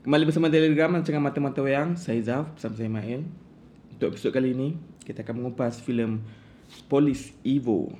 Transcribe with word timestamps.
Kembali 0.00 0.32
bersama 0.32 0.48
Telegram 0.48 0.96
Rancangan 0.96 1.20
Mata-Mata 1.20 1.60
Wayang. 1.60 1.92
Saya 1.92 2.24
Zaf 2.24 2.56
bersama 2.56 2.72
saya 2.72 2.88
Mail 2.88 3.20
Untuk 3.92 4.16
episod 4.16 4.32
kali 4.32 4.56
ini 4.56 4.72
Kita 5.04 5.20
akan 5.20 5.44
mengupas 5.44 5.76
filem 5.76 6.24
Police 6.88 7.36
Evo 7.44 7.92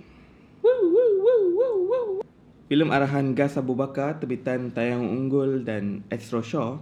Filem 2.72 2.88
arahan 2.88 3.36
Gas 3.36 3.60
Abu 3.60 3.76
Bakar 3.76 4.16
Terbitan 4.16 4.72
Tayang 4.72 5.04
Unggul 5.12 5.60
dan 5.60 6.00
Astro 6.08 6.40
Shaw 6.40 6.80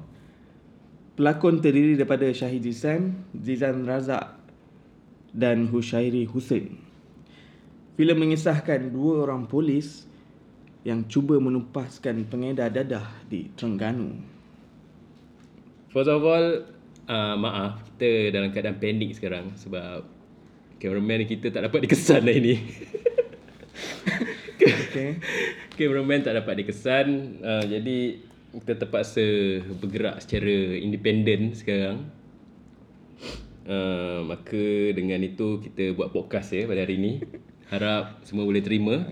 Pelakon 1.19 1.67
terdiri 1.67 1.99
daripada 1.99 2.31
Syahid 2.31 2.63
Zizan 2.63 3.19
Zizan 3.35 3.91
Razak 3.91 4.39
Dan 5.35 5.67
Hushairi 5.67 6.31
Hussein. 6.31 6.79
Filem 7.99 8.23
mengisahkan 8.23 8.87
dua 8.95 9.27
orang 9.27 9.51
polis 9.51 10.07
yang 10.87 11.11
cuba 11.11 11.43
menumpaskan 11.43 12.23
pengedar 12.31 12.71
dadah 12.71 13.27
di 13.27 13.51
Terengganu. 13.59 14.38
First 15.89 16.13
of 16.13 16.21
all, 16.21 16.69
uh, 17.09 17.35
maaf 17.41 17.81
kita 17.97 18.29
dalam 18.29 18.53
keadaan 18.53 18.77
panik 18.77 19.17
sekarang 19.17 19.57
sebab 19.57 20.05
cameraman 20.77 21.25
kita 21.25 21.49
tak 21.49 21.65
dapat 21.65 21.89
dikesan 21.89 22.29
hari 22.29 22.41
ni. 22.45 22.57
Okay. 24.59 25.17
cameraman 25.81 26.21
tak 26.21 26.37
dapat 26.37 26.61
dikesan, 26.61 27.41
uh, 27.41 27.65
jadi 27.65 28.21
kita 28.53 28.85
terpaksa 28.85 29.25
bergerak 29.81 30.21
secara 30.21 30.77
independen 30.77 31.57
sekarang. 31.57 32.13
Uh, 33.69 34.25
maka 34.25 34.97
dengan 34.97 35.21
itu 35.21 35.61
kita 35.61 35.93
buat 35.93 36.13
podcast 36.13 36.53
ya 36.53 36.65
pada 36.69 36.85
hari 36.85 37.01
ini. 37.01 37.13
Harap 37.73 38.21
semua 38.25 38.45
boleh 38.45 38.65
terima. 38.65 39.05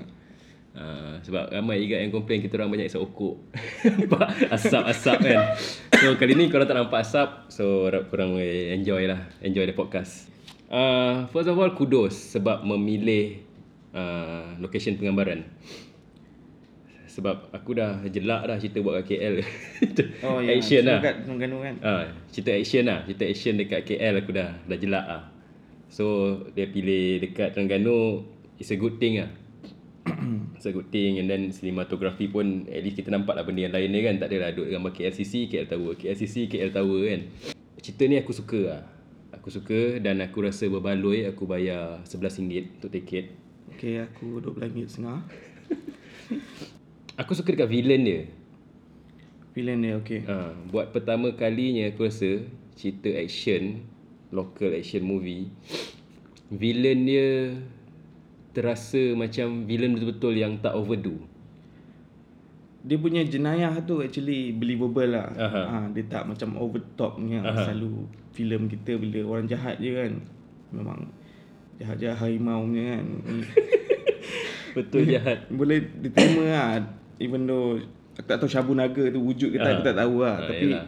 Uh, 0.77 1.17
sebab 1.25 1.49
ramai 1.49 1.81
juga 1.81 1.97
yang 2.05 2.13
komplain 2.13 2.45
kita 2.45 2.61
orang 2.61 2.69
banyak 2.69 2.93
isap 2.93 3.09
okok. 3.09 3.41
Nampak 3.97 4.29
asap-asap 4.53 5.17
kan. 5.25 5.39
So 5.97 6.13
kali 6.21 6.37
ni 6.37 6.53
korang 6.53 6.69
tak 6.69 6.77
nampak 6.77 7.01
asap. 7.01 7.49
So 7.49 7.89
harap 7.89 8.13
korang 8.13 8.37
enjoy 8.37 9.09
lah. 9.09 9.25
Enjoy 9.41 9.65
the 9.65 9.73
podcast. 9.73 10.29
Uh, 10.69 11.25
first 11.33 11.49
of 11.49 11.57
all 11.57 11.73
kudos 11.73 12.13
sebab 12.13 12.61
memilih 12.69 13.41
uh, 13.97 14.53
location 14.61 15.01
penggambaran. 15.01 15.49
Sebab 17.09 17.49
aku 17.57 17.73
dah 17.73 18.05
jelak 18.13 18.45
dah 18.45 18.61
cerita 18.61 18.85
buat 18.85 19.01
kat 19.01 19.17
KL. 19.17 19.35
Oh 20.21 20.45
ya, 20.45 20.61
action 20.61 20.85
lah. 20.85 21.01
Kat 21.01 21.25
Terengganu 21.25 21.65
kan. 21.65 21.75
Ah, 21.81 22.05
cerita 22.29 22.53
action 22.53 22.85
lah. 22.85 23.09
Cerita 23.09 23.25
action 23.25 23.57
dekat 23.57 23.81
KL 23.89 24.21
aku 24.21 24.37
dah 24.37 24.53
dah 24.69 24.77
jelak 24.77 25.07
lah. 25.09 25.23
So 25.89 26.05
dia 26.53 26.69
pilih 26.69 27.25
dekat 27.25 27.57
Terengganu 27.57 28.29
it's 28.61 28.69
a 28.69 28.77
good 28.77 29.01
thing 29.01 29.25
lah. 29.25 29.33
it's 30.57 30.67
a 30.67 30.73
good 30.73 30.89
thing 30.89 31.21
and 31.21 31.29
then 31.29 31.53
cinematography 31.53 32.33
pun 32.33 32.65
at 32.67 32.81
least 32.81 32.97
kita 32.97 33.13
nampak 33.13 33.37
lah 33.37 33.45
benda 33.45 33.69
yang 33.69 33.75
lain 33.77 33.93
ni 33.93 34.01
kan. 34.01 34.17
Tak 34.17 34.33
adalah 34.33 34.51
duduk 34.57 34.73
gambar 34.73 34.93
KLCC, 34.97 35.53
KL 35.53 35.69
Tower. 35.69 35.93
KLCC, 35.95 36.49
KL 36.49 36.73
Tower 36.73 37.01
kan. 37.05 37.21
Cerita 37.85 38.03
ni 38.09 38.17
aku 38.17 38.33
suka 38.33 38.61
lah. 38.65 38.83
Aku 39.37 39.53
suka 39.53 40.01
dan 40.01 40.19
aku 40.25 40.43
rasa 40.43 40.67
berbaloi 40.67 41.29
aku 41.29 41.45
bayar 41.45 42.01
RM11 42.09 42.81
untuk 42.81 42.91
tiket. 42.91 43.37
Okay, 43.77 44.01
aku 44.01 44.41
RM12 44.41 44.89
setengah. 44.89 45.21
Aku 47.21 47.33
suka 47.33 47.53
dekat 47.55 47.69
villain 47.69 48.03
dia. 48.05 48.21
Villain 49.57 49.81
dia 49.81 49.97
okay. 49.97 50.21
Ha, 50.29 50.53
buat 50.69 50.93
pertama 50.93 51.33
kalinya 51.33 51.89
aku 51.89 52.05
rasa 52.09 52.45
cerita 52.77 53.09
action, 53.09 53.89
local 54.29 54.77
action 54.77 55.01
movie, 55.01 55.49
villain 56.53 57.09
dia 57.09 57.57
terasa 58.57 59.13
macam 59.13 59.69
villain 59.69 59.93
betul-betul 59.93 60.33
yang 60.33 60.57
tak 60.65 60.73
overdo. 60.73 61.21
Dia 62.87 62.97
punya 62.97 63.21
jenayah 63.21 63.77
tu 63.85 64.01
actually 64.01 64.57
believable 64.57 65.05
lah. 65.05 65.29
Aha. 65.37 65.63
Ha, 65.69 65.77
dia 65.93 66.09
tak 66.09 66.25
macam 66.25 66.57
over 66.57 66.81
top 66.97 67.21
ni 67.21 67.37
yang 67.37 67.45
selalu 67.53 68.09
filem 68.33 68.65
kita 68.65 68.97
bila 68.97 69.37
orang 69.37 69.45
jahat 69.45 69.77
je 69.77 69.93
kan. 69.93 70.13
Memang 70.73 71.13
jahat-jahat 71.77 72.17
harimau 72.17 72.65
punya 72.65 72.97
kan. 72.97 73.05
Betul 74.79 75.03
jahat. 75.13 75.51
Boleh 75.53 75.85
diterima 76.01 76.45
lah. 76.49 76.69
Even 77.21 77.45
though 77.45 77.77
aku 78.17 78.25
tak 78.25 78.41
tahu 78.41 78.49
Syabu 78.49 78.73
Naga 78.73 79.05
tu 79.13 79.21
wujud 79.21 79.53
ke 79.53 79.59
tak, 79.61 79.81
aku 79.81 79.85
tak 79.85 79.97
tahu 80.01 80.15
lah. 80.25 80.37
Ah, 80.41 80.49
Tapi 80.49 80.67
yelah. 80.73 80.87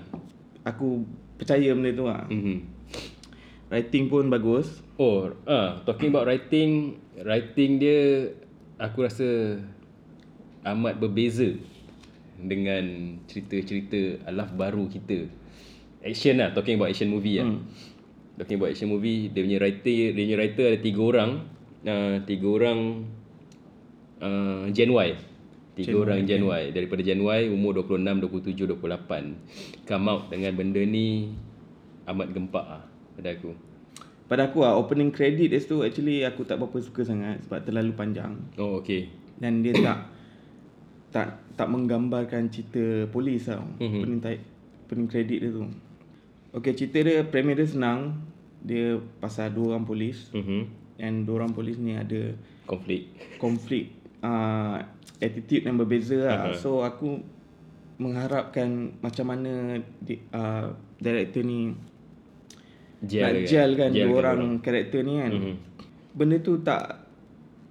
aku 0.65 0.89
percaya 1.37 1.69
benda 1.77 1.91
tu 1.93 2.05
lah. 2.09 2.25
Mhm. 2.33 2.78
Writing 3.69 4.09
pun 4.09 4.33
bagus. 4.33 4.81
Oh, 4.97 5.29
ah, 5.45 5.85
talking 5.85 6.09
about 6.09 6.25
writing, 6.25 6.97
writing 7.21 7.77
dia 7.77 8.33
aku 8.81 9.05
rasa 9.05 9.61
amat 10.65 10.97
berbeza 10.97 11.53
dengan 12.41 13.19
cerita-cerita 13.29 14.25
alaf 14.25 14.57
baru 14.57 14.89
kita. 14.89 15.29
Action 16.01 16.41
lah, 16.41 16.57
talking 16.57 16.81
about 16.81 16.89
action 16.89 17.13
movie 17.13 17.45
lah. 17.45 17.61
Talking 18.41 18.57
about 18.57 18.73
action 18.73 18.89
movie, 18.89 19.29
dia 19.29 19.45
punya 19.45 19.61
writer, 19.61 20.17
dia 20.17 20.25
punya 20.25 20.37
writer 20.41 20.65
ada 20.73 20.79
tiga 20.81 21.01
orang. 21.05 21.31
Uh, 21.85 22.17
tiga 22.25 22.47
orang 22.49 22.81
uh, 24.25 24.65
Gen 24.73 24.97
Y. 24.97 25.09
Tiga 25.77 25.93
Gen 25.93 26.01
orang 26.01 26.19
Gen 26.25 26.45
Y. 26.49 26.63
Daripada 26.73 27.05
Gen 27.05 27.21
Y, 27.21 27.41
umur 27.53 27.85
26, 27.85 28.57
27, 28.57 28.81
28. 28.81 29.85
Come 29.85 30.07
out 30.09 30.33
dengan 30.33 30.57
benda 30.57 30.81
ni 30.81 31.37
amat 32.09 32.33
gempak 32.33 32.65
lah 32.65 32.98
pada 33.19 33.35
aku. 33.35 33.51
Pada 34.29 34.43
aku 34.47 34.63
lah 34.63 34.79
opening 34.79 35.11
credit 35.11 35.51
dia 35.51 35.59
tu 35.59 35.83
actually 35.83 36.23
aku 36.23 36.47
tak 36.47 36.63
berapa 36.63 36.79
suka 36.79 37.03
sangat 37.03 37.43
sebab 37.49 37.67
terlalu 37.67 37.93
panjang. 37.99 38.39
Oh, 38.55 38.79
okay. 38.79 39.11
Dan 39.41 39.67
dia 39.67 39.75
tak 39.75 39.99
tak 41.09 41.29
tak 41.59 41.69
menggambarkan 41.73 42.47
cerita 42.53 43.11
polis 43.11 43.51
tau. 43.51 43.65
Mhm. 43.77 43.83
Mm-hmm. 43.83 44.01
Opening, 44.05 44.21
opening 44.87 45.09
credit 45.11 45.39
dia 45.43 45.51
tu. 45.51 45.65
Okay 46.55 46.73
cerita 46.79 46.99
dia 47.03 47.27
premis 47.27 47.59
dia 47.59 47.67
senang. 47.67 48.21
Dia 48.63 49.01
pasal 49.19 49.51
dua 49.51 49.75
orang 49.75 49.89
polis. 49.89 50.31
Mhm. 50.31 50.61
And 50.99 51.27
dua 51.27 51.43
orang 51.43 51.55
polis 51.57 51.79
ni 51.79 51.95
ada 51.95 52.35
Konflik. 52.69 53.09
konflik 53.41 53.85
uh, 54.21 54.83
attitude 55.19 55.65
yang 55.65 55.81
berbeza 55.81 56.17
lah. 56.21 56.39
Uh-huh. 56.53 56.59
So 56.59 56.71
aku 56.85 57.23
mengharapkan 57.99 58.95
macam 59.03 59.27
mana 59.35 59.83
di, 59.99 60.23
uh, 60.31 60.71
director 61.03 61.43
ni 61.43 61.75
Gel 62.99 63.23
nak 63.23 63.47
gel 63.47 63.71
kan 63.79 63.91
Gel 63.95 64.11
dua 64.11 64.17
orang 64.27 64.59
karakter 64.59 65.01
ni 65.07 65.15
kan. 65.23 65.31
Mhm. 65.31 65.55
Benda 66.19 66.37
tu 66.43 66.59
tak 66.67 67.07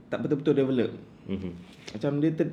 tak 0.08 0.24
betul-betul 0.24 0.56
develop. 0.56 0.92
Mhm. 1.28 1.52
Macam 1.92 2.12
dia 2.24 2.32
ter, 2.32 2.48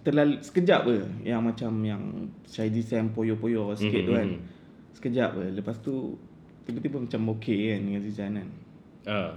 terlalu 0.00 0.40
sekejap 0.40 0.82
je 0.88 1.00
yang 1.28 1.44
macam 1.44 1.72
yang 1.84 2.02
Shahidi 2.48 2.80
Sam 2.80 3.12
poyo-poyo 3.12 3.76
sikit 3.76 4.02
tu 4.08 4.12
kan. 4.16 4.28
Sekejap 4.96 5.30
je. 5.36 5.46
Lepas 5.52 5.76
tu 5.84 6.16
tiba-tiba 6.64 7.00
macam 7.00 7.36
okey 7.36 7.76
kan 7.76 7.80
dengan 7.84 8.00
Zizan 8.04 8.30
kan. 8.40 8.48
Ah. 9.08 9.32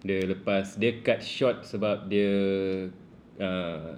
Dia 0.00 0.24
lepas 0.24 0.80
dia 0.80 0.96
cut 1.04 1.20
short 1.20 1.64
sebab 1.64 2.08
dia 2.08 2.32
uh, 3.40 3.96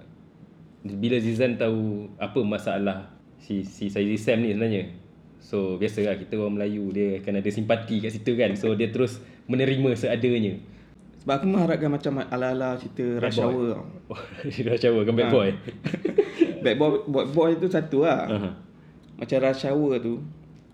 bila 0.83 1.19
Zizan 1.19 1.55
tahu 1.55 2.11
apa 2.19 2.39
masalah 2.43 3.11
si 3.39 3.63
si 3.63 3.87
Sam 3.91 4.43
ni 4.43 4.51
sebenarnya. 4.51 4.98
So 5.39 5.79
biasalah 5.79 6.19
kita 6.19 6.37
orang 6.37 6.59
Melayu 6.59 6.91
dia 6.91 7.23
akan 7.23 7.39
ada 7.39 7.49
simpati 7.49 8.03
kat 8.03 8.11
situ 8.13 8.35
kan. 8.35 8.53
So 8.59 8.75
dia 8.75 8.91
terus 8.91 9.23
menerima 9.47 9.95
seadanya. 9.95 10.59
Sebab 11.23 11.33
aku 11.35 11.45
mengharapkan 11.51 11.91
macam 11.91 12.13
ala-ala 12.31 12.79
cerita 12.79 13.19
Rush 13.19 13.39
Boy. 13.39 13.45
Hour 13.45 13.67
tau. 13.75 13.85
Oh, 14.15 14.21
dah 14.47 14.77
cawa 14.79 14.99
kan 15.03 15.13
bad 15.19 15.29
boy. 15.31 15.49
Bad 16.63 16.75
boy, 16.79 16.89
boy, 17.07 17.25
boy 17.27 17.51
tu 17.59 17.67
satu 17.67 18.07
lah. 18.07 18.23
Aha. 18.27 18.49
Macam 19.19 19.37
Rush 19.43 19.67
Hour 19.67 19.99
tu. 19.99 20.23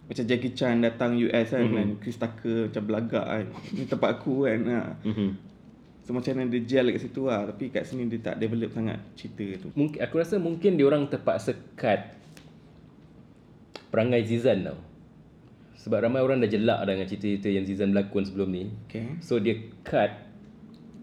Macam 0.05 0.23
Jackie 0.29 0.53
Chan 0.53 0.77
datang 0.85 1.17
US 1.17 1.49
kan. 1.49 1.65
Dan 1.65 1.97
Chris 1.97 2.21
Tucker 2.21 2.69
macam 2.69 2.83
belagak 2.85 3.25
kan. 3.25 3.45
Ni 3.73 3.89
tempat 3.89 4.09
aku 4.21 4.45
kan. 4.45 4.59
Ha. 4.69 4.81
Mhm. 5.01 5.29
So 6.05 6.13
macam 6.13 6.37
mana 6.37 6.53
dia 6.53 6.61
gel 6.61 6.93
kat 6.93 7.01
situ 7.01 7.25
lah. 7.25 7.49
Tapi 7.49 7.73
kat 7.73 7.83
sini 7.89 8.05
dia 8.05 8.21
tak 8.21 8.37
develop 8.37 8.69
sangat 8.69 9.01
cerita 9.17 9.65
tu. 9.65 9.73
Mungkin 9.73 9.97
aku 9.97 10.15
rasa 10.21 10.37
mungkin 10.37 10.77
dia 10.77 10.85
orang 10.85 11.09
terpaksa 11.09 11.57
cut 11.73 12.14
perangai 13.89 14.25
Zizan 14.25 14.65
tau. 14.65 14.79
Sebab 15.85 16.01
ramai 16.01 16.25
orang 16.25 16.41
dah 16.41 16.49
jelak 16.49 16.81
dah 16.81 16.93
dengan 16.97 17.05
cerita-cerita 17.05 17.49
yang 17.53 17.65
Zizan 17.67 17.93
berlakon 17.93 18.25
sebelum 18.25 18.49
ni. 18.49 18.63
Okay. 18.89 19.21
So 19.21 19.37
dia 19.37 19.61
cut 19.85 20.09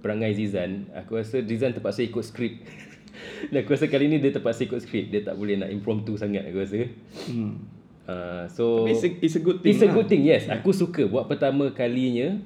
perangai 0.03 0.35
Zizan. 0.35 0.91
Aku 0.91 1.15
rasa 1.23 1.39
Zizan 1.47 1.71
terpaksa 1.71 2.03
ikut 2.03 2.25
skrip. 2.27 2.67
Dan 3.55 3.62
aku 3.62 3.79
rasa 3.79 3.87
kali 3.87 4.11
ni 4.11 4.19
dia 4.19 4.35
terpaksa 4.35 4.67
ikut 4.67 4.83
skrip. 4.83 5.15
Dia 5.15 5.23
tak 5.23 5.39
boleh 5.39 5.55
nak 5.62 5.71
impromptu 5.71 6.19
sangat 6.19 6.51
aku 6.51 6.59
rasa. 6.59 6.91
Hmm. 7.31 7.62
Uh, 8.03 8.51
so 8.51 8.91
it's 8.91 9.06
a, 9.06 9.11
it's 9.23 9.39
a 9.39 9.43
good 9.43 9.62
thing 9.62 9.79
It's 9.79 9.79
a 9.79 9.87
lah. 9.87 9.95
good 9.95 10.11
thing 10.11 10.27
yes. 10.27 10.51
Aku 10.51 10.75
suka 10.75 11.06
buat 11.06 11.31
pertama 11.31 11.71
kalinya 11.71 12.43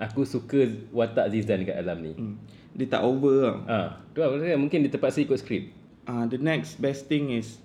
aku 0.00 0.24
suka 0.24 0.64
watak 0.88 1.28
Zizan 1.36 1.68
kat 1.68 1.76
dalam 1.76 2.00
ni. 2.00 2.12
Hmm. 2.16 2.40
Dia 2.72 2.88
tak 2.88 3.04
over 3.04 3.36
tau. 3.44 3.56
Ah, 3.68 4.00
tu 4.16 4.24
lah 4.24 4.32
mungkin 4.56 4.80
dia 4.80 4.88
terpaksa 4.88 5.20
ikut 5.20 5.36
skrip. 5.36 5.68
Uh, 6.08 6.24
the 6.26 6.40
next 6.40 6.80
best 6.80 7.06
thing 7.06 7.28
is 7.28 7.60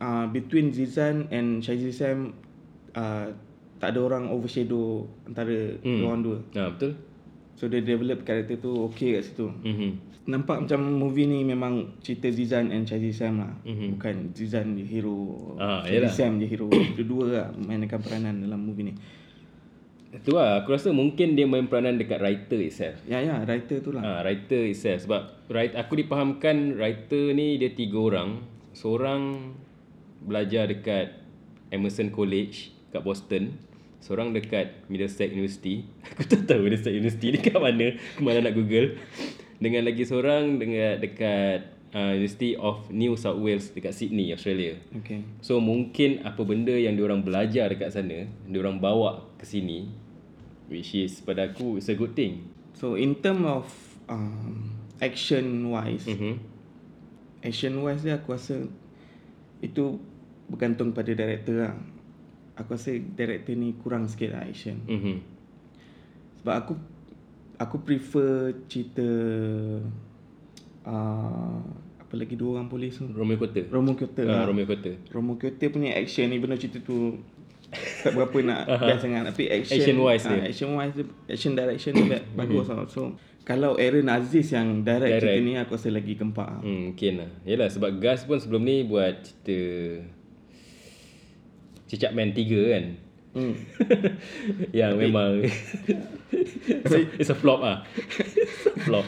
uh, 0.00 0.26
between 0.28 0.72
Zizan 0.72 1.28
and 1.32 1.62
Shahidi 1.62 1.92
Sam 1.92 2.34
uh, 2.96 3.32
tak 3.76 3.92
ada 3.92 4.00
orang 4.00 4.32
overshadow 4.32 5.04
antara 5.28 5.76
hmm. 5.84 6.00
orang 6.04 6.20
dua. 6.24 6.38
Ah, 6.56 6.72
betul? 6.72 6.96
So 7.56 7.68
dia 7.68 7.80
develop 7.80 8.24
karakter 8.24 8.60
tu 8.60 8.72
okay 8.88 9.16
kat 9.16 9.32
situ. 9.32 9.48
Mhm. 9.48 10.16
Nampak 10.26 10.66
macam 10.66 10.80
movie 10.82 11.30
ni 11.30 11.46
memang 11.46 12.02
cerita 12.02 12.26
Zizan 12.28 12.74
and 12.74 12.84
Chazi 12.84 13.14
Sam 13.14 13.40
lah. 13.40 13.52
Mhm. 13.64 13.96
Bukan 13.96 14.16
Zizan 14.36 14.76
je 14.76 14.84
hero. 14.84 15.54
Ah, 15.56 15.84
Chazi 15.84 15.92
yelah. 15.96 16.12
Sam 16.12 16.40
je 16.40 16.46
hero. 16.48 16.68
Dua-dua 16.96 17.24
lah 17.32 17.46
mainkan 17.56 18.00
peranan 18.00 18.44
dalam 18.44 18.60
movie 18.60 18.92
ni. 18.92 18.94
Tu 20.24 20.32
lah, 20.32 20.64
aku 20.64 20.72
rasa 20.72 20.96
mungkin 20.96 21.36
dia 21.36 21.44
main 21.44 21.68
peranan 21.68 22.00
dekat 22.00 22.24
writer 22.24 22.56
itself. 22.64 22.96
Ya 23.04 23.20
ya, 23.20 23.44
writer 23.44 23.84
tu 23.84 23.92
lah. 23.92 24.00
Ha, 24.00 24.10
writer 24.24 24.64
itself 24.64 25.04
sebab 25.04 25.22
write, 25.52 25.76
aku 25.76 25.92
dipahamkan 26.00 26.72
writer 26.80 27.36
ni 27.36 27.60
dia 27.60 27.76
tiga 27.76 28.00
orang. 28.00 28.40
Seorang 28.72 29.52
belajar 30.26 30.66
dekat 30.66 31.14
Emerson 31.70 32.10
College 32.10 32.74
kat 32.90 33.00
Boston. 33.00 33.56
Seorang 34.02 34.34
dekat 34.34 34.86
Middlesex 34.86 35.32
University. 35.32 35.86
Aku 36.12 36.26
tak 36.26 36.44
tahu 36.46 36.66
Middlesex 36.66 36.92
University 36.92 37.32
ni 37.32 37.38
kat 37.40 37.56
mana. 37.56 37.96
Aku 38.14 38.22
mana 38.22 38.44
nak 38.44 38.54
Google. 38.54 38.98
Dengan 39.56 39.88
lagi 39.88 40.04
seorang 40.04 40.60
dengan 40.60 41.00
dekat 41.00 41.72
uh, 41.96 42.12
University 42.12 42.52
of 42.54 42.92
New 42.92 43.16
South 43.16 43.40
Wales 43.40 43.72
dekat 43.72 43.96
Sydney, 43.96 44.30
Australia. 44.30 44.76
Okay. 45.00 45.24
So 45.40 45.58
mungkin 45.58 46.20
apa 46.22 46.44
benda 46.44 46.76
yang 46.76 46.94
diorang 46.94 47.24
belajar 47.24 47.72
dekat 47.72 47.96
sana, 47.96 48.28
diorang 48.44 48.76
bawa 48.76 49.24
ke 49.40 49.48
sini 49.48 49.88
which 50.66 50.98
is 50.98 51.22
pada 51.22 51.46
aku 51.50 51.78
it's 51.78 51.86
a 51.88 51.94
good 51.94 52.12
thing. 52.12 52.50
So 52.76 52.98
in 52.98 53.16
term 53.22 53.46
of 53.46 53.70
um, 54.10 54.76
action 54.98 55.70
wise, 55.72 56.04
Mhm. 56.04 56.42
action 57.40 57.80
wise 57.80 58.02
dia 58.02 58.18
aku 58.18 58.34
rasa 58.34 58.66
itu 59.62 59.96
bergantung 60.46 60.90
pada 60.90 61.08
director 61.08 61.54
lah. 61.60 61.74
Aku 62.56 62.72
rasa 62.72 62.90
director 62.92 63.52
ni 63.52 63.74
kurang 63.74 64.06
sikit 64.06 64.32
lah 64.32 64.42
action. 64.42 64.80
Mhm. 64.84 65.16
Sebab 66.40 66.54
aku 66.56 66.72
aku 67.56 67.76
prefer 67.80 68.30
cerita 68.64 69.04
uh, 70.84 71.58
apa 71.98 72.14
lagi 72.14 72.34
dua 72.34 72.56
orang 72.56 72.68
polis 72.68 72.96
tu. 72.96 73.06
Romeo 73.08 73.36
Kota. 73.36 73.60
Romo 73.66 73.92
Kyoto. 73.92 74.22
Ah, 74.22 74.42
Uh, 74.42 74.44
Romeo 74.46 74.64
Kota. 74.64 74.92
Romo 75.10 75.36
Kyoto 75.36 75.64
punya 75.68 75.92
action 75.92 76.26
ni 76.26 76.38
benar 76.38 76.56
cerita 76.56 76.78
tu 76.80 77.18
tak 78.00 78.14
berapa 78.14 78.36
nak 78.40 78.60
best 78.86 79.02
sangat 79.02 79.22
tapi 79.26 79.50
action 79.50 79.74
Action-wise 79.76 80.24
ah, 80.24 80.30
dia. 80.32 80.42
action 80.46 80.70
wise 80.72 80.94
dia 80.94 81.04
action 81.26 81.52
direction 81.52 81.92
dia 81.92 82.06
ba- 82.08 82.24
bagus 82.40 82.64
tau. 82.64 82.86
So 82.86 83.00
kalau 83.42 83.74
Aaron 83.76 84.06
Aziz 84.08 84.50
yang 84.50 84.82
direct, 84.82 85.18
Direct. 85.18 85.22
cerita 85.22 85.40
ni 85.40 85.52
aku 85.56 85.72
rasa 85.72 85.88
lagi 85.90 86.12
gempak. 86.14 86.62
Hmm, 86.62 86.90
mungkin 86.90 87.12
lah. 87.16 87.30
Yalah 87.42 87.68
sebab 87.68 87.90
Gas 87.96 88.22
pun 88.22 88.38
sebelum 88.38 88.62
ni 88.62 88.82
buat 88.82 89.18
cerita 89.20 89.58
Cicak 91.86 92.12
Man 92.12 92.34
3 92.34 92.74
kan. 92.74 92.84
Hmm. 93.36 93.54
yang 94.80 94.96
memang 94.96 95.44
it's, 96.72 96.94
a, 96.96 97.00
it's 97.20 97.30
a 97.30 97.36
flop 97.36 97.60
ah. 97.60 97.84
flop. 98.88 99.04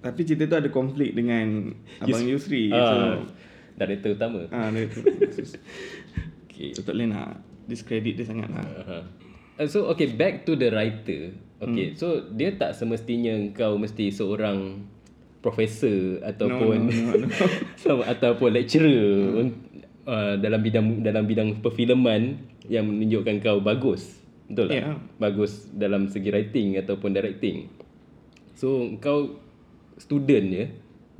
Tapi 0.00 0.20
cerita 0.24 0.48
tu 0.48 0.56
ada 0.56 0.70
konflik 0.72 1.12
dengan 1.12 1.76
Abang 2.00 2.24
Yusri. 2.24 2.72
Ah, 2.72 3.20
So 3.20 3.28
director 3.76 4.12
utama. 4.16 4.44
ah 4.52 4.68
dia 4.72 4.88
tu. 4.88 5.00
Okay. 6.48 6.72
So 6.76 6.84
tak 6.84 6.96
boleh 6.96 7.08
nak 7.12 7.40
discredit 7.68 8.16
dia 8.16 8.26
sangat 8.28 8.48
lah. 8.52 8.64
Uh-huh. 8.64 9.04
Uh, 9.60 9.68
So 9.68 9.88
okay 9.92 10.08
back 10.08 10.48
to 10.48 10.56
the 10.56 10.72
writer. 10.72 11.36
Okay, 11.60 11.92
hmm. 11.92 11.96
so 12.00 12.24
dia 12.32 12.56
tak 12.56 12.72
semestinya 12.72 13.36
kau 13.52 13.76
mesti 13.76 14.08
seorang 14.08 14.88
profesor 15.44 16.20
ataupun 16.24 16.88
no, 16.88 17.12
no, 17.16 17.28
no. 17.28 17.28
sama 17.80 18.08
ataupun 18.08 18.48
lecturer 18.56 19.44
hmm. 19.44 19.69
Uh, 20.06 20.34
dalam 20.40 20.60
bidang 20.60 21.04
dalam 21.04 21.24
bidang 21.24 21.64
perfilman 21.64 22.40
yang 22.68 22.86
menunjukkan 22.86 23.40
kau 23.42 23.58
bagus. 23.60 24.20
Betul 24.50 24.72
tak? 24.72 24.82
Ya. 24.82 24.98
Bagus 25.20 25.70
dalam 25.72 26.10
segi 26.10 26.28
writing 26.30 26.78
ataupun 26.78 27.10
directing. 27.14 27.70
So 28.54 28.96
kau 29.00 29.40
student 30.00 30.46
je 30.52 30.64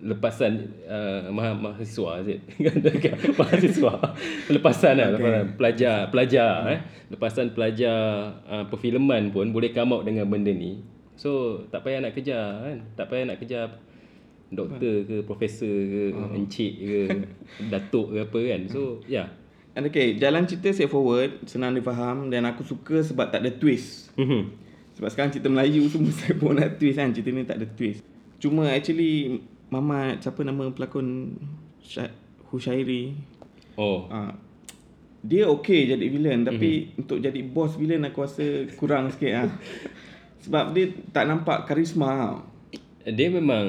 lepasan 0.00 0.72
uh, 0.88 1.28
mah- 1.28 1.60
mahasiswa 1.60 2.24
is 2.24 2.28
it? 2.36 2.40
mahasiswa 3.40 4.16
lepasan 4.48 4.96
lah 4.96 5.08
lepasan 5.12 5.44
pelajar 5.60 5.96
pelajar 6.08 6.52
eh 6.72 6.80
lepasan 7.12 7.52
pelajar 7.52 7.98
uh, 8.48 8.64
perfilman 8.72 9.28
pun 9.28 9.52
boleh 9.52 9.76
come 9.76 9.92
out 9.92 10.08
dengan 10.08 10.24
benda 10.24 10.48
ni 10.56 10.80
so 11.20 11.62
tak 11.68 11.84
payah 11.84 12.00
nak 12.00 12.16
kejar 12.16 12.64
kan 12.64 12.78
tak 12.96 13.12
payah 13.12 13.24
nak 13.28 13.38
kejar 13.44 13.76
doktor 14.50 15.06
ke 15.06 15.16
profesor 15.22 15.70
ke 15.70 16.02
encik 16.34 16.72
ke 16.78 16.98
datuk 17.72 18.14
ke 18.14 18.18
apa 18.26 18.38
kan 18.54 18.60
so 18.70 18.82
yeah. 19.06 19.28
And 19.70 19.86
okay, 19.86 20.18
jalan 20.18 20.50
cerita 20.50 20.74
straightforward, 20.74 21.46
senang 21.46 21.78
difaham 21.78 22.26
dan 22.26 22.42
aku 22.42 22.66
suka 22.66 23.06
sebab 23.06 23.30
tak 23.30 23.46
ada 23.46 23.54
twist. 23.54 24.10
Mhm. 24.18 24.50
Sebab 24.98 25.08
sekarang 25.14 25.30
cerita 25.30 25.46
Melayu 25.46 25.86
semua 25.94 26.10
saya 26.10 26.34
pun 26.34 26.58
nak 26.58 26.74
twist 26.74 26.98
kan, 26.98 27.14
cerita 27.14 27.30
ni 27.30 27.46
tak 27.46 27.62
ada 27.62 27.70
twist. 27.78 28.02
Cuma 28.42 28.66
actually 28.66 29.38
Mama 29.70 30.18
siapa 30.18 30.42
nama 30.42 30.66
pelakon 30.74 31.38
Sya- 31.78 32.10
Hushairi 32.50 33.14
oh 33.78 34.10
uh, 34.10 34.34
dia 35.22 35.46
okey 35.46 35.86
jadi 35.86 36.02
villain 36.10 36.42
tapi 36.42 36.90
mm-hmm. 36.90 37.00
untuk 37.06 37.18
jadi 37.22 37.40
boss 37.46 37.78
villain 37.78 38.02
aku 38.02 38.26
rasa 38.26 38.66
kurang 38.74 39.14
sikit 39.14 39.32
lah. 39.32 39.50
Sebab 40.44 40.72
dia 40.72 40.88
tak 41.12 41.28
nampak 41.28 41.68
karisma. 41.68 42.40
Dia 43.04 43.28
memang 43.28 43.68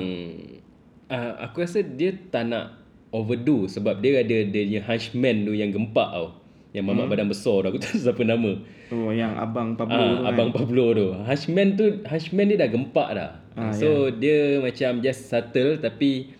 uh, 1.11 1.31
aku 1.43 1.67
rasa 1.67 1.83
dia 1.83 2.15
tak 2.31 2.47
nak 2.47 2.79
overdo 3.11 3.67
sebab 3.67 3.99
dia 3.99 4.23
ada 4.23 4.47
dia 4.47 4.63
punya 4.63 4.81
henchman 4.87 5.43
tu 5.43 5.51
yang 5.51 5.69
gempak 5.69 6.09
tau. 6.15 6.39
Yang 6.71 6.85
mamak 6.87 7.03
hmm. 7.03 7.11
badan 7.11 7.27
besar 7.27 7.55
tu 7.59 7.67
aku 7.67 7.79
tak 7.83 7.91
tahu 7.91 7.99
siapa 7.99 8.23
nama. 8.23 8.51
Oh 8.95 9.11
yang 9.11 9.35
abang 9.35 9.75
Pablo 9.75 9.99
Ah, 9.99 10.07
tu 10.07 10.15
kan. 10.15 10.29
abang 10.31 10.49
Pablo 10.55 10.85
tu. 10.95 11.07
Henchman 11.27 11.67
tu 11.75 11.85
henchman 12.07 12.47
dia 12.47 12.57
dah 12.63 12.69
gempak 12.71 13.09
dah. 13.11 13.31
Ah, 13.59 13.75
so 13.75 14.07
dia 14.07 14.63
macam 14.63 15.03
just 15.03 15.27
subtle 15.27 15.75
tapi 15.83 16.31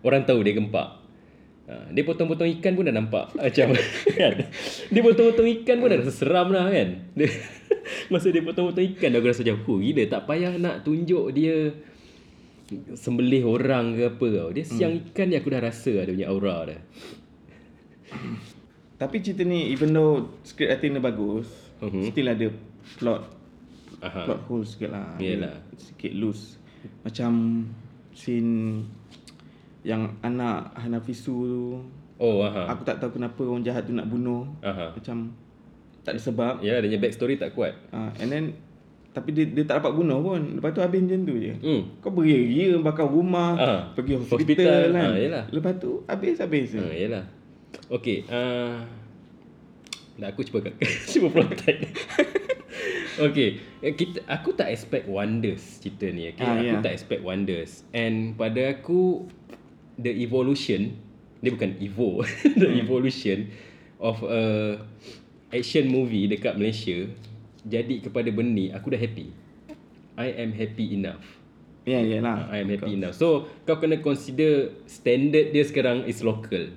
orang 0.00 0.24
tahu 0.24 0.40
dia 0.40 0.56
gempak. 0.56 1.04
Ha, 1.64 1.88
dia 1.96 2.04
potong-potong 2.04 2.48
ikan 2.60 2.76
pun 2.76 2.84
dah 2.84 2.92
nampak 2.92 3.32
macam 3.36 3.72
kan. 4.20 4.32
Dia 4.92 5.00
potong-potong 5.00 5.48
ikan 5.60 5.76
pun 5.80 5.88
dah 5.88 5.96
rasa 6.00 6.12
seram 6.12 6.52
dah 6.52 6.68
kan. 6.68 6.88
Dia, 7.16 7.28
masa 8.12 8.28
dia 8.28 8.44
potong-potong 8.44 8.84
ikan 8.96 9.08
dah 9.12 9.20
aku 9.20 9.28
rasa 9.32 9.40
macam, 9.44 9.60
"Huh, 9.64 9.78
gila 9.80 10.04
tak 10.08 10.20
payah 10.28 10.52
nak 10.60 10.84
tunjuk 10.84 11.32
dia 11.32 11.72
sembelih 12.94 13.44
orang 13.44 13.92
ke 13.92 14.02
apa 14.08 14.26
tau. 14.30 14.48
Dia 14.50 14.64
siang 14.64 14.94
Hmm. 14.96 15.06
ikan 15.12 15.26
ni 15.28 15.36
aku 15.36 15.48
dah 15.48 15.60
rasa 15.60 15.92
dia 16.02 16.12
punya 16.12 16.28
aura 16.28 16.56
dah. 16.64 16.80
Tapi 19.00 19.16
cerita 19.20 19.42
ni 19.42 19.68
even 19.68 19.90
though 19.90 20.30
script 20.42 20.70
writing 20.70 20.96
dia 20.96 21.02
bagus, 21.02 21.48
Mhm. 21.82 22.08
still 22.08 22.28
ada 22.30 22.46
plot 22.96 23.22
Aha. 24.00 24.20
plot 24.24 24.40
hole 24.48 24.64
sikit 24.64 24.90
lah. 24.90 25.16
Dia 25.18 25.36
Yelah. 25.36 25.54
Sikit 25.76 26.12
loose. 26.14 26.56
Macam 27.02 27.64
scene 28.14 28.84
yang 29.82 30.16
anak 30.20 30.72
Hanafisu 30.78 31.34
tu. 31.44 31.64
Oh, 32.16 32.46
aha. 32.46 32.70
Aku 32.72 32.86
tak 32.86 33.02
tahu 33.02 33.18
kenapa 33.18 33.42
orang 33.42 33.66
jahat 33.66 33.84
tu 33.84 33.92
nak 33.92 34.06
bunuh. 34.06 34.46
Aha. 34.62 34.94
Macam 34.94 35.34
tak 36.06 36.14
ada 36.16 36.20
sebab. 36.22 36.62
Ya, 36.62 36.78
dia 36.78 36.88
punya 36.88 37.00
backstory 37.02 37.34
tak 37.36 37.52
kuat. 37.52 37.74
Uh, 37.90 38.08
and 38.22 38.28
then 38.30 38.44
tapi 39.14 39.30
dia, 39.30 39.46
dia 39.46 39.62
tak 39.62 39.78
dapat 39.78 39.94
bunuh 39.94 40.18
pun. 40.20 40.58
Lepas 40.58 40.74
tu 40.74 40.82
habis 40.82 40.98
macam 40.98 41.20
tu 41.22 41.34
je. 41.38 41.54
Hmm. 41.54 41.82
Kau 42.02 42.10
beria-ria 42.10 42.74
bakar 42.76 43.06
rumah, 43.06 43.54
Ah, 43.54 43.80
pergi 43.94 44.18
hospital, 44.18 44.42
hospital, 44.42 44.82
kan. 44.90 45.06
ah, 45.06 45.14
yelah. 45.14 45.44
Lepas 45.48 45.72
tu 45.78 45.90
habis-habis 46.04 46.64
je. 46.68 46.78
Ha, 46.78 46.90
yalah. 46.90 47.24
Okey, 47.88 48.26
uh, 48.26 48.82
dah 50.14 50.28
aku 50.28 50.42
cuba 50.42 50.66
cuba 51.10 51.26
prototype. 51.28 51.86
Okey, 53.20 53.48
eh, 53.78 53.94
kita 53.94 54.26
aku 54.26 54.50
tak 54.52 54.68
expect 54.68 55.06
wonders 55.06 55.78
cerita 55.78 56.06
ni. 56.08 56.28
Okay? 56.28 56.42
Ah, 56.42 56.54
aku 56.56 56.66
yeah. 56.68 56.82
tak 56.82 56.92
expect 56.92 57.22
wonders. 57.22 57.86
And 57.90 58.34
pada 58.34 58.74
aku 58.74 59.30
the 59.94 60.10
evolution 60.12 60.98
dia 61.38 61.50
bukan 61.50 61.78
evo, 61.78 62.24
the 62.58 62.66
Hmm. 62.66 62.80
evolution 62.80 63.46
of 63.96 64.18
a 64.22 64.74
action 65.48 65.86
movie 65.86 66.26
dekat 66.26 66.56
Malaysia 66.56 67.06
jadi 67.64 68.04
kepada 68.04 68.28
benda 68.28 68.52
ni 68.52 68.66
aku 68.70 68.92
dah 68.92 69.00
happy. 69.00 69.32
I 70.14 70.28
am 70.38 70.54
happy 70.54 70.94
enough. 70.94 71.24
Ya, 71.84 72.00
yalah. 72.00 72.48
I 72.48 72.64
am 72.64 72.70
happy 72.72 72.96
enough. 72.96 73.16
So 73.16 73.48
kau 73.68 73.76
kena 73.80 74.00
consider 74.00 74.72
standard 74.88 75.52
dia 75.52 75.64
sekarang 75.64 76.08
is 76.08 76.20
local. 76.24 76.72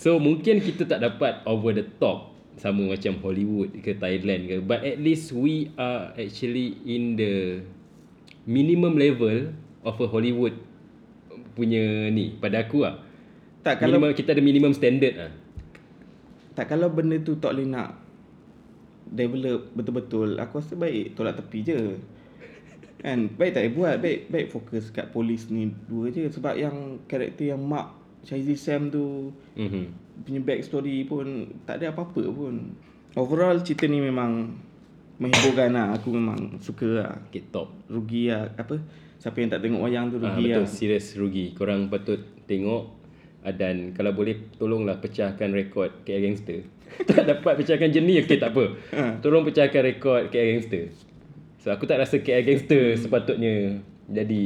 So 0.00 0.16
mungkin 0.18 0.60
kita 0.64 0.88
tak 0.88 1.00
dapat 1.04 1.42
over 1.44 1.72
the 1.76 1.86
top 2.00 2.32
sama 2.58 2.90
macam 2.90 3.22
Hollywood 3.22 3.70
ke 3.82 3.94
Thailand 3.94 4.50
ke 4.50 4.56
but 4.58 4.82
at 4.82 4.98
least 4.98 5.30
we 5.30 5.70
are 5.78 6.10
actually 6.18 6.74
in 6.82 7.14
the 7.14 7.62
minimum 8.46 8.98
level 8.98 9.54
of 9.86 9.94
a 10.02 10.06
Hollywood 10.10 10.58
punya 11.54 12.10
ni 12.10 12.34
pada 12.38 12.66
aku 12.66 12.82
lah. 12.82 13.02
Tak 13.62 13.82
kalau 13.82 13.98
Minimum, 13.98 14.14
kita 14.14 14.34
ada 14.34 14.42
minimum 14.42 14.72
standard 14.74 15.14
lah. 15.18 15.32
tak 16.54 16.70
kalau 16.74 16.90
benda 16.90 17.18
tu 17.22 17.38
tak 17.38 17.54
boleh 17.54 17.66
nak 17.70 18.07
develop 19.18 19.74
betul-betul, 19.74 20.38
aku 20.38 20.58
rasa 20.58 20.74
baik 20.74 21.12
tolak 21.12 21.34
tepi 21.36 21.58
je. 21.60 21.80
Kan, 22.96 23.30
baik 23.30 23.52
tak 23.52 23.70
buat, 23.72 23.98
baik 23.98 24.26
baik 24.26 24.46
fokus 24.48 24.90
kat 24.90 25.06
polis 25.08 25.46
ni 25.48 25.70
dua 25.84 26.08
je 26.08 26.26
sebab 26.26 26.54
yang 26.54 26.74
karakter 27.04 27.50
yang 27.50 27.60
Mark 27.60 27.94
Shazzy 28.20 28.54
Sam 28.54 28.88
tu 28.88 29.30
Mhm. 29.54 29.86
punya 30.20 30.40
backstory 30.40 31.02
pun 31.04 31.26
tak 31.62 31.78
ada 31.78 31.90
apa-apa 31.90 32.22
pun. 32.26 32.74
Overall 33.14 33.58
cerita 33.60 33.84
ni 33.84 33.98
memang 33.98 34.54
Menghiburkan 35.18 35.72
lah 35.72 35.90
Aku 35.92 36.12
memang 36.12 36.60
suka 36.60 37.02
lah 37.02 37.12
Okay, 37.26 37.42
top. 37.48 37.72
Rugi 37.88 38.30
lah 38.30 38.46
Apa 38.54 38.78
Siapa 39.16 39.34
yang 39.36 39.50
tak 39.50 39.66
tengok 39.66 39.80
wayang 39.80 40.06
tu 40.06 40.20
Ah, 40.20 40.30
rugi 40.30 40.46
betul, 40.46 40.62
lah 40.62 40.68
serius 40.68 41.06
rugi. 41.16 41.50
Korang 41.50 41.88
patut 41.88 42.20
tengok 42.46 42.82
ah, 42.84 42.97
dan 43.44 43.94
kalau 43.94 44.12
boleh 44.12 44.50
tolonglah 44.58 44.98
pecahkan 44.98 45.54
rekod 45.54 45.90
KL 46.02 46.22
Gangster. 46.26 46.66
tak 47.08 47.28
dapat 47.28 47.60
pecahkan 47.60 47.92
jernih, 47.92 48.24
okay 48.24 48.40
tak 48.40 48.56
apa. 48.56 48.74
Tolong 49.22 49.46
pecahkan 49.46 49.82
rekod 49.84 50.32
KL 50.32 50.58
Gangster. 50.58 50.90
So 51.62 51.70
aku 51.70 51.86
tak 51.86 52.02
rasa 52.02 52.18
KL 52.18 52.44
Gangster 52.44 52.98
sepatutnya 52.98 53.82
jadi 54.08 54.42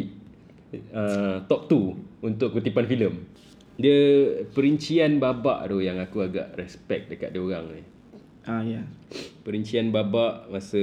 uh, 0.92 1.36
top 1.46 1.70
2 1.70 2.26
untuk 2.26 2.56
kutipan 2.56 2.88
filem. 2.88 3.24
Dia 3.80 4.28
perincian 4.52 5.16
babak 5.16 5.72
tu 5.72 5.80
yang 5.80 5.96
aku 5.96 6.28
agak 6.28 6.52
respect 6.60 7.08
dekat 7.08 7.32
dia 7.32 7.40
orang 7.40 7.72
ni. 7.72 7.82
Ah 8.42 8.62
ya 8.66 8.82
Perincian 9.42 9.90
babak 9.90 10.50
masa 10.50 10.78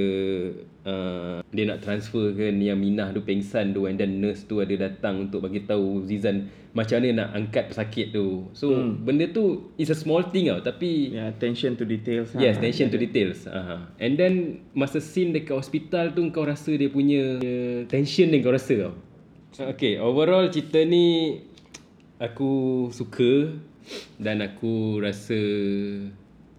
uh, 0.84 1.40
dia 1.48 1.64
nak 1.64 1.80
transfer 1.80 2.32
ke 2.36 2.52
Nia 2.52 2.76
Minah 2.76 3.12
tu 3.12 3.24
pengsan 3.24 3.72
tu 3.72 3.88
and 3.88 3.96
then 3.96 4.20
nurse 4.20 4.44
tu 4.44 4.60
ada 4.60 4.72
datang 4.76 5.28
untuk 5.28 5.44
bagi 5.44 5.64
tahu 5.64 6.04
Zizan 6.04 6.48
macam 6.76 7.02
mana 7.02 7.24
nak 7.24 7.28
angkat 7.34 7.72
pesakit 7.72 8.14
tu. 8.14 8.46
So 8.52 8.76
hmm. 8.76 9.02
benda 9.02 9.26
tu 9.32 9.72
is 9.80 9.90
a 9.90 9.96
small 9.96 10.28
thing 10.28 10.52
tau 10.52 10.60
tapi 10.60 11.16
Ya 11.16 11.32
attention 11.32 11.74
to 11.80 11.88
details 11.88 12.36
lah. 12.36 12.40
Yes, 12.44 12.60
attention 12.60 12.92
to 12.92 12.96
details. 13.00 13.48
Aha. 13.48 13.90
And 13.98 14.14
then 14.20 14.62
masa 14.76 15.00
scene 15.02 15.32
dekat 15.32 15.56
hospital 15.56 16.12
tu 16.12 16.22
kau 16.30 16.44
rasa 16.44 16.76
dia 16.76 16.92
punya 16.92 17.40
uh, 17.40 17.78
tension 17.88 18.28
yang 18.28 18.44
kau 18.44 18.54
rasa 18.54 18.88
tau. 18.88 18.94
Okay, 19.74 19.98
overall 19.98 20.46
cerita 20.48 20.84
ni 20.86 21.36
aku 22.22 22.86
suka 22.92 23.56
dan 24.20 24.44
aku 24.44 25.00
rasa 25.02 25.40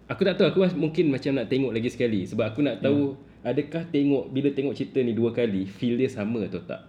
aku 0.08 0.20
tak 0.26 0.34
tahu 0.38 0.46
aku 0.50 0.58
mungkin 0.78 1.12
macam 1.12 1.36
nak 1.36 1.46
tengok 1.46 1.72
lagi 1.74 1.88
sekali 1.92 2.26
sebab 2.26 2.54
aku 2.54 2.60
nak 2.64 2.82
tahu 2.82 3.14
adakah 3.42 3.82
tengok 3.90 4.30
bila 4.30 4.48
tengok 4.54 4.74
cerita 4.74 5.02
ni 5.02 5.12
dua 5.14 5.34
kali 5.34 5.66
feel 5.66 5.98
dia 5.98 6.10
sama 6.10 6.46
atau 6.46 6.62
tak. 6.62 6.82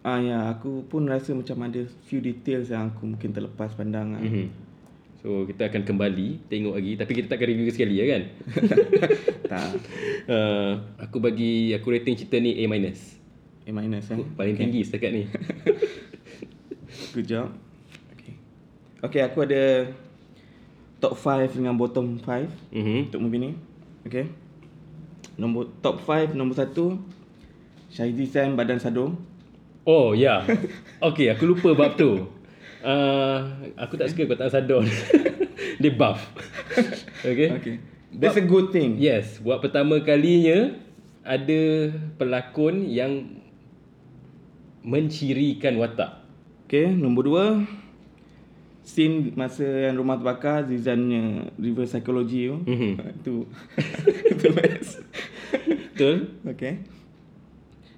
Ah 0.00 0.16
ya 0.16 0.48
aku 0.48 0.88
pun 0.88 1.04
rasa 1.04 1.36
macam 1.36 1.60
ada 1.60 1.84
few 2.08 2.24
details 2.24 2.72
yang 2.72 2.88
aku 2.88 3.04
mungkin 3.04 3.36
terlepas 3.36 3.76
pandang 3.76 4.16
lah. 4.16 4.22
Mhm. 4.24 4.48
So 5.20 5.44
kita 5.44 5.68
akan 5.68 5.84
kembali 5.84 6.48
tengok 6.48 6.74
lagi 6.80 6.92
tapi 6.96 7.12
kita 7.20 7.26
takkan 7.28 7.52
review 7.52 7.68
sekali 7.68 8.00
ya 8.00 8.04
kan. 8.08 8.22
tak. 9.52 9.68
uh, 10.32 10.72
aku 11.04 11.20
bagi 11.20 11.76
aku 11.76 11.92
rating 11.92 12.16
cerita 12.16 12.40
ni 12.40 12.56
A 12.56 12.64
minus. 12.64 13.20
A 13.68 13.70
minus 13.72 14.08
eh. 14.08 14.24
Paling 14.40 14.56
tinggi 14.56 14.80
setakat 14.80 15.10
ni. 15.12 15.28
Good 17.16 17.28
job. 17.28 17.52
Okay. 18.16 18.34
Okay 19.04 19.20
aku 19.20 19.44
ada 19.44 19.92
top 21.00 21.16
5 21.16 21.56
dengan 21.56 21.74
bottom 21.74 22.20
5 22.20 22.48
Mhm. 22.70 23.10
untuk 23.10 23.20
movie 23.24 23.40
ni. 23.40 23.50
Okay. 24.04 24.28
Nombor 25.40 25.72
top 25.80 26.04
5 26.04 26.36
nombor 26.36 26.54
1 26.60 27.00
Syahidi 27.90 28.28
Sam 28.28 28.54
Badan 28.54 28.78
Sado. 28.78 29.16
Oh 29.82 30.12
ya. 30.12 30.44
Yeah. 30.44 30.60
Okay, 31.00 31.32
aku 31.32 31.56
lupa 31.56 31.72
bab 31.72 31.96
tu. 31.96 32.28
Uh, 32.80 33.40
aku 33.76 33.96
tak 34.00 34.08
suka 34.12 34.24
kau 34.28 34.36
tak 34.36 34.52
sadar. 34.52 34.80
Dia 35.82 35.92
buff. 35.92 36.20
Okay. 37.24 37.48
Okay. 37.56 37.76
That's 38.12 38.36
a 38.36 38.44
good 38.44 38.72
thing. 38.72 38.96
Yes, 39.00 39.40
buat 39.40 39.60
pertama 39.64 40.00
kalinya 40.00 40.76
ada 41.24 41.60
pelakon 42.16 42.88
yang 42.88 43.40
mencirikan 44.80 45.76
watak. 45.76 46.24
Okay, 46.66 46.88
nombor 46.88 47.26
2 47.28 47.89
Scene 48.90 49.30
masa 49.38 49.62
yang 49.62 49.94
rumah 49.94 50.18
terbakar 50.18 50.66
Zizannya 50.66 51.54
reverse 51.54 51.94
psychology 51.94 52.50
tu. 52.50 52.58
Mhm. 52.66 52.92
Itu 53.22 53.34
itu 54.26 54.46
best. 54.50 54.98
Betul? 55.94 56.34
Okay. 56.42 56.82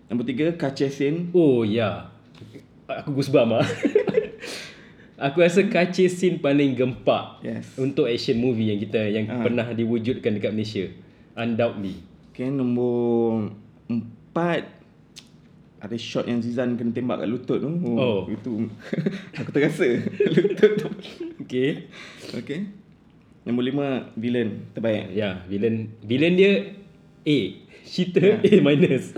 Nombor 0.06 0.28
3 0.28 0.52
kaca 0.54 0.86
scene. 0.86 1.32
Oh 1.32 1.64
ya. 1.64 2.12
Aku 2.84 3.16
goosebump 3.16 3.56
ah. 3.56 3.64
Aku 5.32 5.40
rasa 5.40 5.64
kaca 5.64 6.04
scene 6.04 6.36
paling 6.36 6.74
gempak 6.74 7.40
Yes. 7.40 7.72
untuk 7.78 8.04
action 8.04 8.36
movie 8.36 8.68
yang 8.68 8.80
kita 8.82 9.00
yang 9.06 9.24
Ah. 9.30 9.40
pernah 9.40 9.64
diwujudkan 9.70 10.36
dekat 10.36 10.52
Malaysia. 10.52 10.92
Undoubtedly. 11.32 12.04
Okay, 12.34 12.52
nombor 12.52 13.48
4 13.88 14.81
ada 15.82 15.98
shot 15.98 16.30
yang 16.30 16.38
Zizan 16.38 16.78
kena 16.78 16.94
tembak 16.94 17.18
kat 17.18 17.28
lutut 17.28 17.58
tu. 17.58 17.70
Oh. 17.98 18.30
Itu 18.30 18.70
aku 19.38 19.50
terasa 19.50 19.98
lutut 20.38 20.72
tu. 20.78 20.88
Okay. 21.42 21.90
Okay. 22.30 22.70
Nombor 23.42 23.66
5 23.66 24.14
villain 24.14 24.70
terbaik. 24.78 25.10
Ya, 25.10 25.42
villain 25.50 25.90
villain 26.06 26.38
dia 26.38 26.52
A. 27.26 27.38
Cheater 27.82 28.38
A 28.46 28.52
minus. 28.62 29.10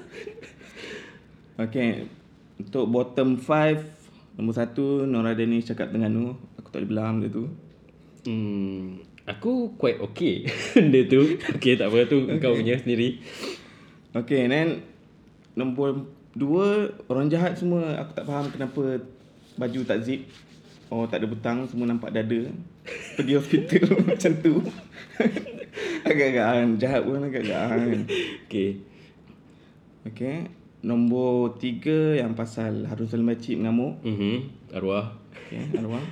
Okay. 1.61 2.09
Untuk 2.57 2.89
bottom 2.89 3.37
5 3.37 4.41
nombor 4.41 4.57
1 4.57 5.05
Nora 5.05 5.37
Dennis 5.37 5.69
cakap 5.69 5.93
dengan 5.93 6.17
tu. 6.17 6.27
Aku 6.65 6.73
tak 6.73 6.81
boleh 6.81 6.89
bilang 6.89 7.21
dia 7.21 7.29
tu. 7.29 7.53
Hmm, 8.25 9.05
aku 9.29 9.77
quite 9.77 10.01
okay 10.01 10.49
benda 10.73 11.05
tu. 11.05 11.37
Okay, 11.61 11.77
tak 11.77 11.93
apa 11.93 12.09
tu 12.09 12.25
kau 12.41 12.57
punya 12.57 12.81
sendiri. 12.81 13.21
Okay, 14.17 14.49
then 14.49 14.81
nombor 15.53 16.09
2 16.35 17.07
orang 17.11 17.27
jahat 17.31 17.55
semua 17.55 17.95
aku 17.99 18.11
tak 18.15 18.27
faham 18.27 18.51
kenapa 18.51 18.99
baju 19.55 19.81
tak 19.87 20.03
zip. 20.03 20.27
Oh, 20.93 21.09
tak 21.09 21.25
ada 21.25 21.27
butang, 21.27 21.65
semua 21.67 21.89
nampak 21.89 22.13
dada. 22.15 22.51
Pergi 23.17 23.35
hospital 23.35 23.99
macam 24.11 24.33
tu. 24.39 24.55
agak-agak 26.05 26.45
kan, 26.45 26.69
jahat 26.79 27.01
pun 27.03 27.19
agak-agak 27.25 27.59
kan. 27.67 28.01
Okay. 28.47 28.71
Okay. 30.05 30.37
Nombor 30.85 31.57
3 31.57 32.21
yang 32.21 32.37
pasal 32.37 32.85
Harun 32.85 33.09
Salim 33.09 33.27
Bacip 33.27 33.57
mengamuk. 33.57 33.97
Mhm. 34.05 34.69
Arwah. 34.77 35.17
Okay, 35.33 35.65
arwah. 35.81 36.05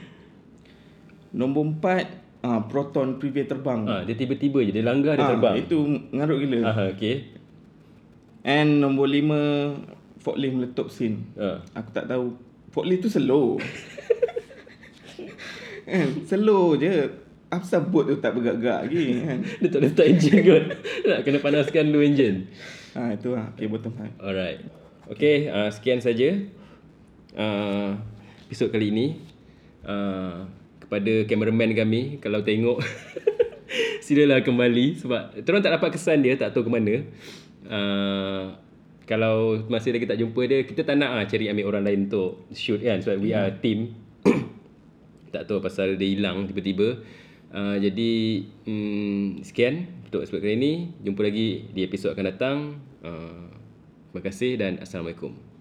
Nombor 1.36 1.68
4 1.78 2.08
ah, 2.40 2.64
Proton 2.66 3.20
Privé 3.20 3.44
terbang. 3.44 3.84
Ah, 3.84 4.02
dia 4.02 4.16
tiba-tiba 4.16 4.64
je 4.64 4.72
dia 4.72 4.82
langgar 4.82 5.20
dia 5.20 5.28
Ah, 5.28 5.30
terbang. 5.36 5.54
Itu 5.60 5.78
ngarut 6.10 6.38
gila. 6.40 6.60
Ah, 6.64 6.88
okay. 6.88 7.28
And 8.42 8.80
nombor 8.80 9.06
5 9.06 10.01
Forklift 10.22 10.54
meletup 10.54 10.88
scene. 10.88 11.26
Ah. 11.34 11.58
Aku 11.74 11.90
tak 11.90 12.06
tahu 12.06 12.38
Forklift 12.72 13.04
tu 13.04 13.10
slow 13.12 13.60
kan 15.90 16.08
Slow 16.24 16.78
je 16.80 17.10
Apa 17.52 17.84
boat 17.84 18.08
tu 18.08 18.16
tak 18.22 18.32
bergerak-gerak 18.32 18.88
lagi 18.88 19.20
kan 19.20 19.38
Dia 19.60 19.68
tak 19.68 19.80
letak 19.82 20.06
enjin 20.08 20.38
kot. 20.40 20.64
Nak 21.10 21.18
kena 21.26 21.38
panaskan 21.42 21.92
dua 21.92 22.06
enjin. 22.06 22.48
ha, 22.96 23.12
Itu 23.12 23.34
lah 23.34 23.52
Okay 23.52 23.68
bottom 23.68 23.92
5 23.92 24.22
Alright. 24.22 24.62
Okay, 25.12 25.50
uh, 25.50 25.68
sekian 25.68 25.98
saja 25.98 26.38
uh, 27.36 27.98
episod 28.46 28.70
kali 28.70 28.94
ini. 28.94 29.06
Uh, 29.82 30.46
kepada 30.78 31.24
cameraman 31.24 31.72
kami, 31.72 32.20
kalau 32.20 32.44
tengok, 32.44 32.84
silalah 34.04 34.44
kembali 34.44 35.00
sebab 35.00 35.40
terang 35.40 35.64
tak 35.64 35.74
dapat 35.74 35.90
kesan 35.96 36.20
dia, 36.20 36.36
tak 36.36 36.52
tahu 36.52 36.68
ke 36.68 36.70
mana. 36.70 36.94
Uh, 37.64 38.44
kalau 39.04 39.66
masih 39.66 39.94
lagi 39.94 40.06
tak 40.06 40.18
jumpa 40.18 40.40
dia, 40.46 40.62
kita 40.62 40.86
tak 40.86 40.96
nak 40.98 41.10
lah 41.18 41.24
cari 41.26 41.50
ambil 41.50 41.74
orang 41.74 41.82
lain 41.86 42.00
untuk 42.10 42.46
shoot 42.54 42.78
kan 42.82 43.02
sebab 43.02 43.16
we 43.18 43.34
are 43.34 43.50
team. 43.58 43.98
tak 45.34 45.50
tahu 45.50 45.58
pasal 45.58 45.98
dia 45.98 46.08
hilang 46.12 46.46
tiba-tiba. 46.46 47.02
Uh, 47.52 47.76
jadi 47.76 48.12
mm, 48.64 49.44
sekian 49.44 49.90
untuk 50.08 50.24
episod 50.24 50.40
kali 50.40 50.56
ini. 50.56 50.72
Jumpa 51.04 51.20
lagi 51.20 51.68
di 51.74 51.80
episod 51.84 52.14
akan 52.16 52.24
datang. 52.30 52.58
Uh, 53.04 53.50
terima 54.08 54.20
kasih 54.24 54.52
dan 54.56 54.80
Assalamualaikum. 54.80 55.51